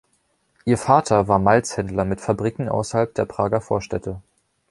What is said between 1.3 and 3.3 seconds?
Malzhändler mit Fabriken außerhalb der